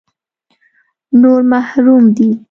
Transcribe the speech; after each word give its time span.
نور 1.21 1.41
محروم 1.51 2.03
دي. 2.15 2.29